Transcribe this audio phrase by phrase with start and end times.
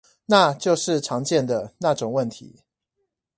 [0.25, 2.63] 那就是常見的那種問題